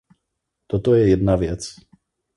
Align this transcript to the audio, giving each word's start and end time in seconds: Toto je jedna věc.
Toto 0.67 0.95
je 0.95 1.07
jedna 1.09 1.35
věc. 1.35 1.75